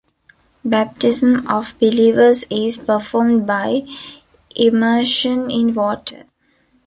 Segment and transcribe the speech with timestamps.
[0.65, 3.83] Baptism of believers is performed by
[4.55, 6.25] immersion in water.